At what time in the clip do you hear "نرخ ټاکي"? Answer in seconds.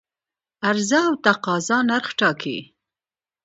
1.89-2.57